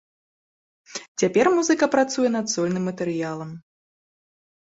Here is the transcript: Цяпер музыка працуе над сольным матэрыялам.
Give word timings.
Цяпер 1.21 1.45
музыка 1.57 1.87
працуе 1.95 2.29
над 2.37 2.45
сольным 2.53 2.83
матэрыялам. 2.91 3.53